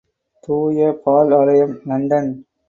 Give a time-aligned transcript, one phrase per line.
[0.43, 2.31] தூய பால் ஆலயம், இலண்டன்.